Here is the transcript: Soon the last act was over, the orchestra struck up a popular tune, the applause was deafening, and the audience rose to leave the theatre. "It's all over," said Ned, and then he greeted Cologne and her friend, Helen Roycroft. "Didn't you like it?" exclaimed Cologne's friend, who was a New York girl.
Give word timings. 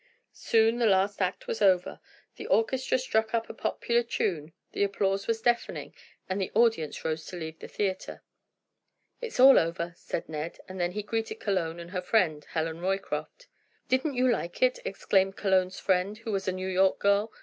Soon 0.33 0.79
the 0.79 0.87
last 0.87 1.21
act 1.21 1.45
was 1.45 1.61
over, 1.61 1.99
the 2.35 2.47
orchestra 2.47 2.97
struck 2.97 3.35
up 3.35 3.51
a 3.51 3.53
popular 3.53 4.01
tune, 4.01 4.51
the 4.71 4.81
applause 4.83 5.27
was 5.27 5.43
deafening, 5.43 5.93
and 6.27 6.41
the 6.41 6.49
audience 6.55 7.05
rose 7.05 7.23
to 7.27 7.35
leave 7.35 7.59
the 7.59 7.67
theatre. 7.67 8.23
"It's 9.21 9.39
all 9.39 9.59
over," 9.59 9.93
said 9.95 10.27
Ned, 10.27 10.57
and 10.67 10.79
then 10.79 10.93
he 10.93 11.03
greeted 11.03 11.35
Cologne 11.39 11.79
and 11.79 11.91
her 11.91 12.01
friend, 12.01 12.43
Helen 12.49 12.81
Roycroft. 12.81 13.45
"Didn't 13.89 14.15
you 14.15 14.27
like 14.27 14.63
it?" 14.63 14.79
exclaimed 14.85 15.37
Cologne's 15.37 15.79
friend, 15.79 16.17
who 16.17 16.31
was 16.31 16.47
a 16.47 16.51
New 16.51 16.67
York 16.67 16.97
girl. 16.97 17.31